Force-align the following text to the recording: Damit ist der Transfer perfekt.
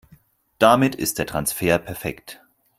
Damit 0.57 0.95
ist 0.95 1.19
der 1.19 1.27
Transfer 1.27 1.77
perfekt. 1.77 2.41